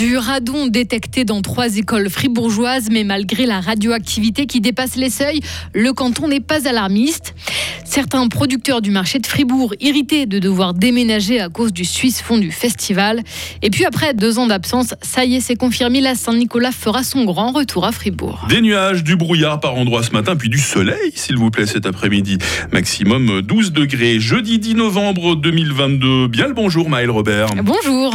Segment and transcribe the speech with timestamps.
[0.00, 5.40] Du radon détecté dans trois écoles fribourgeoises, mais malgré la radioactivité qui dépasse les seuils,
[5.74, 7.34] le canton n'est pas alarmiste.
[7.84, 12.50] Certains producteurs du marché de Fribourg irrités de devoir déménager à cause du Suisse Fondu
[12.50, 13.20] Festival.
[13.60, 17.26] Et puis après deux ans d'absence, ça y est, c'est confirmé, la Saint-Nicolas fera son
[17.26, 18.46] grand retour à Fribourg.
[18.48, 21.84] Des nuages, du brouillard par endroits ce matin, puis du soleil, s'il vous plaît, cet
[21.84, 22.38] après-midi.
[22.72, 24.18] Maximum 12 degrés.
[24.18, 26.28] Jeudi 10 novembre 2022.
[26.28, 27.48] Bien le bonjour, Maël Robert.
[27.62, 28.14] Bonjour.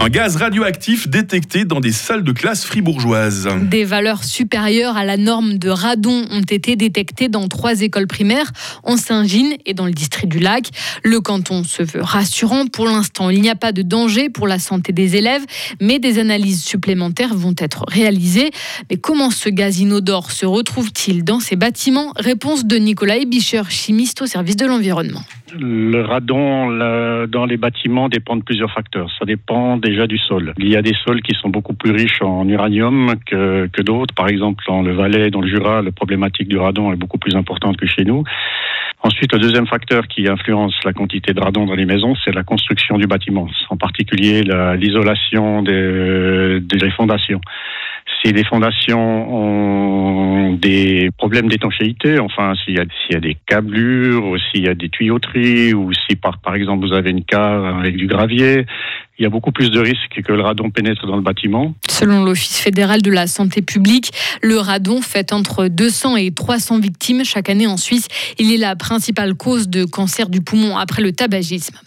[0.00, 3.48] Un gaz radioactif détecté dans des salles de classe fribourgeoises.
[3.62, 8.52] Des valeurs supérieures à la norme de radon ont été détectées dans trois écoles primaires,
[8.84, 10.68] en Saint-Gine et dans le district du Lac.
[11.02, 12.66] Le canton se veut rassurant.
[12.66, 15.44] Pour l'instant, il n'y a pas de danger pour la santé des élèves,
[15.80, 18.50] mais des analyses supplémentaires vont être réalisées.
[18.90, 22.12] Mais comment ce gaz inodore se retrouve-t-il dans ces bâtiments?
[22.16, 25.22] Réponse de Nicolas Ebischer, chimiste au service de l'environnement.
[25.58, 29.10] Le radon dans les bâtiments dépend de plusieurs facteurs.
[29.18, 30.52] Ça dépend déjà du sol.
[30.58, 34.14] Il y a des sols qui sont beaucoup plus riches en uranium que, que d'autres.
[34.14, 37.34] Par exemple, dans le Valais, dans le Jura, la problématique du radon est beaucoup plus
[37.34, 38.24] importante que chez nous.
[39.02, 42.42] Ensuite, le deuxième facteur qui influence la quantité de radon dans les maisons, c'est la
[42.42, 44.42] construction du bâtiment, en particulier
[44.76, 47.40] l'isolation des, des fondations
[48.22, 54.64] si les fondations ont des problèmes d'étanchéité, enfin s'il y, y, a des câblures, s'il
[54.64, 58.06] y a des tuyauteries, ou si par, par exemple vous avez une cave avec du
[58.06, 58.66] gravier,
[59.18, 61.74] il y a beaucoup plus de risques que le radon pénètre dans le bâtiment.
[61.90, 67.24] Selon l'Office fédéral de la santé publique, le radon fait entre 200 et 300 victimes
[67.24, 68.06] chaque année en Suisse.
[68.38, 71.78] Il est la principale cause de cancer du poumon après le tabagisme.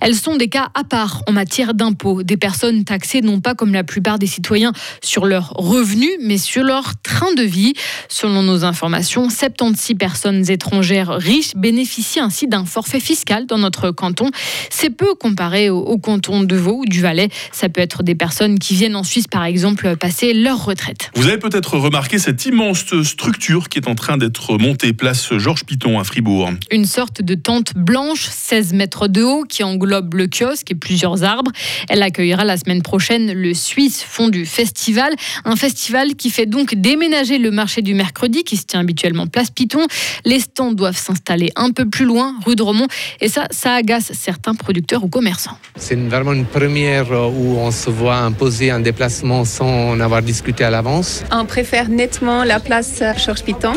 [0.00, 2.22] Elles sont des cas à part en matière d'impôts.
[2.22, 6.64] Des personnes taxées non pas comme la plupart des citoyens sur leurs revenus, mais sur
[6.64, 7.74] leur train de vie.
[8.08, 14.30] Selon nos informations, 76 personnes étrangères riches bénéficient ainsi d'un forfait fiscal dans notre canton.
[14.70, 17.28] C'est peu comparé au, canton de Vaud ou du Valais.
[17.52, 21.10] Ça peut être des personnes qui viennent en Suisse, par exemple, passer leur retraite.
[21.14, 25.64] Vous avez peut-être remarqué cette immense structure qui est en train d'être montée place Georges
[25.64, 26.50] Piton à Fribourg.
[26.70, 31.22] Une sorte de tente blanche, 16 mètres de haut, qui englobe le kiosque et plusieurs
[31.22, 31.52] arbres.
[31.88, 37.38] Elle accueillera la semaine prochaine le Suisse Fondu Festival, un festival qui fait donc déménager
[37.38, 39.86] le marché du mercredi qui se tient habituellement place Piton.
[40.24, 42.86] Les stands doivent s'installer un peu plus loin, rue de Romont,
[43.20, 45.58] et ça, ça agace certains producteurs ou commerçants.
[45.76, 50.62] C'est vraiment une première où on se voit imposer un déplacement sans en avoir discuté
[50.62, 51.24] à l'avance.
[51.32, 53.72] On préfère nettement la place Georges Piton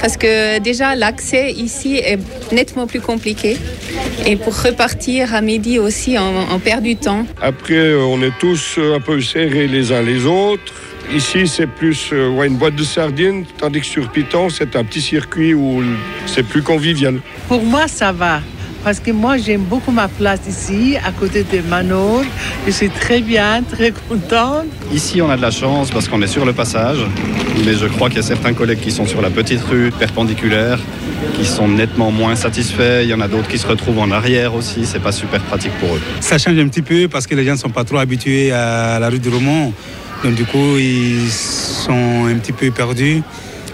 [0.00, 2.18] parce que déjà l'accès ici est
[2.50, 3.56] nettement plus compliqué.
[4.26, 7.24] Et pour repartir à midi aussi, on, perd du temps.
[7.40, 10.72] Après, on est tous un peu serrés les uns les autres.
[11.14, 15.00] Ici, c'est plus euh, une boîte de sardines, tandis que sur Piton, c'est un petit
[15.00, 15.80] circuit où
[16.26, 17.20] c'est plus convivial.
[17.46, 18.40] Pour moi, ça va
[18.86, 22.22] parce que moi j'aime beaucoup ma place ici, à côté de Manor.
[22.66, 24.66] Je suis très bien, très contente.
[24.94, 26.98] Ici on a de la chance parce qu'on est sur le passage,
[27.64, 30.78] mais je crois qu'il y a certains collègues qui sont sur la petite rue perpendiculaire
[31.36, 33.00] qui sont nettement moins satisfaits.
[33.02, 34.86] Il y en a d'autres qui se retrouvent en arrière aussi.
[34.86, 36.00] C'est pas super pratique pour eux.
[36.20, 39.00] Ça change un petit peu parce que les gens ne sont pas trop habitués à
[39.00, 39.72] la rue du Roman.
[40.22, 43.20] Donc du coup, ils sont un petit peu perdus.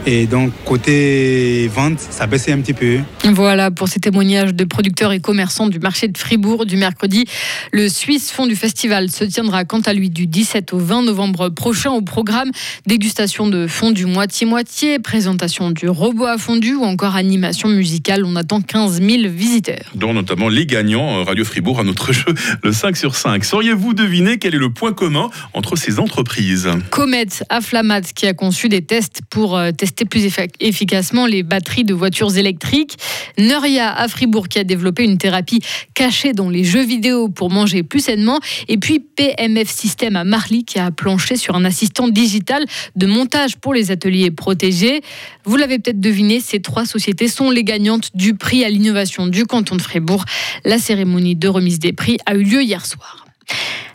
[0.04, 2.98] Et donc, côté vente, ça baissait un petit peu.
[3.24, 7.24] Voilà pour ces témoignages de producteurs et commerçants du marché de Fribourg du mercredi.
[7.72, 11.50] Le Suisse Fond du Festival se tiendra quant à lui du 17 au 20 novembre
[11.50, 12.50] prochain au programme
[12.86, 18.24] dégustation de fondu moitié-moitié, présentation du robot à fondu ou encore animation musicale.
[18.24, 19.84] On attend 15 000 visiteurs.
[19.94, 22.34] Dont notamment les gagnants euh, Radio Fribourg à notre jeu,
[22.64, 23.44] le 5 sur 5.
[23.44, 26.68] Sauriez-vous deviner quel est le point commun entre ces entreprises?
[26.90, 29.70] Comet Aflamat qui a conçu des tests pour euh,
[30.08, 30.26] plus
[30.60, 32.96] efficacement les batteries de voitures électriques.
[33.38, 35.60] Nuria à Fribourg qui a développé une thérapie
[35.94, 38.40] cachée dans les jeux vidéo pour manger plus sainement.
[38.68, 42.64] Et puis PMF System à Marly qui a planché sur un assistant digital
[42.96, 45.02] de montage pour les ateliers protégés.
[45.44, 49.44] Vous l'avez peut-être deviné, ces trois sociétés sont les gagnantes du prix à l'innovation du
[49.44, 50.24] canton de Fribourg.
[50.64, 53.26] La cérémonie de remise des prix a eu lieu hier soir.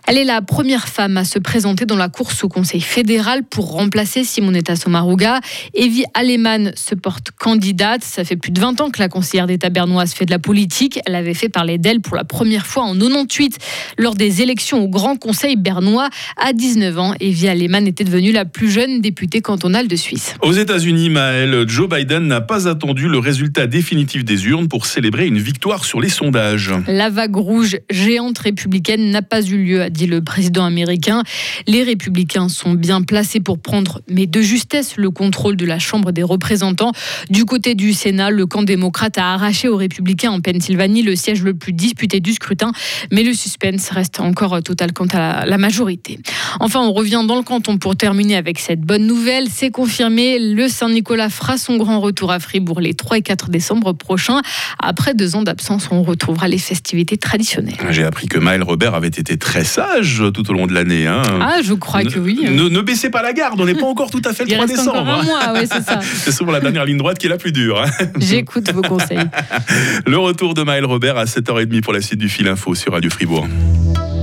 [0.10, 3.72] Elle est la première femme à se présenter dans la course au Conseil fédéral pour
[3.72, 5.42] remplacer Simonetta Sommaruga.
[5.74, 8.06] Evie Alemann se porte candidate.
[8.06, 11.02] Ça fait plus de 20 ans que la conseillère d'État bernoise fait de la politique.
[11.06, 13.58] Elle avait fait parler d'elle pour la première fois en 98
[13.98, 16.08] lors des élections au Grand Conseil bernois.
[16.38, 20.36] À 19 ans, Evie Alemann était devenue la plus jeune députée cantonale de Suisse.
[20.42, 25.28] Aux États-Unis, Maël, Joe Biden n'a pas attendu le résultat définitif des urnes pour célébrer
[25.28, 26.72] une victoire sur les sondages.
[26.88, 31.24] La vague rouge géante républicaine n'a pas eu lieu à dit le président américain.
[31.68, 36.12] Les républicains sont bien placés pour prendre, mais de justesse, le contrôle de la Chambre
[36.12, 36.92] des représentants.
[37.30, 41.44] Du côté du Sénat, le camp démocrate a arraché aux républicains en Pennsylvanie le siège
[41.44, 42.72] le plus disputé du scrutin,
[43.12, 46.20] mais le suspense reste encore total quant à la majorité.
[46.60, 49.48] Enfin, on revient dans le canton pour terminer avec cette bonne nouvelle.
[49.50, 53.94] C'est confirmé, le Saint-Nicolas fera son grand retour à Fribourg les 3 et 4 décembre
[53.94, 54.42] prochains.
[54.80, 57.78] Après deux ans d'absence, on retrouvera les festivités traditionnelles.
[57.90, 59.87] J'ai appris que Maël Robert avait été très sage
[60.34, 61.08] tout au long de l'année.
[61.08, 61.22] Hein.
[61.42, 62.40] Ah, je crois que oui.
[62.50, 65.00] Ne, baissez pas la garde, on n'est pas encore tout à fait le 3 décembre.
[65.00, 66.00] Encore un mois, ouais, c'est ça.
[66.24, 67.82] c'est souvent la dernière ligne droite qui est la plus dure.
[67.82, 67.90] Hein.
[68.20, 69.20] J'écoute vos conseils.
[70.06, 73.10] Le retour de Maël Robert à 7h30 pour la suite du fil info sur Radio
[73.10, 73.48] Fribourg.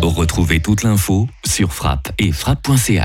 [0.02, 3.02] Retrouvez toute l'info sur frappe et frappe.ch.